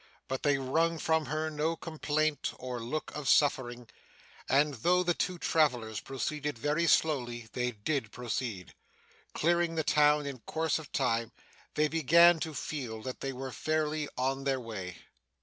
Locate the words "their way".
14.43-14.97